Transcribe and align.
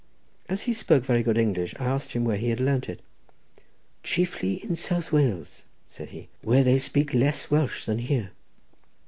As 0.49 0.63
he 0.63 0.73
spoke 0.73 1.03
very 1.05 1.21
good 1.21 1.37
English, 1.37 1.75
I 1.79 1.85
asked 1.85 2.15
where 2.15 2.35
he 2.35 2.49
had 2.49 2.59
learnt 2.59 2.89
it. 2.89 3.01
"Chiefly 4.01 4.55
in 4.63 4.75
South 4.75 5.11
Wales," 5.11 5.63
said 5.87 6.09
he, 6.09 6.27
"where 6.41 6.63
they 6.63 6.79
speak 6.79 7.13
less 7.13 7.51
Welsh 7.51 7.85
than 7.85 7.99
here." 7.99 8.31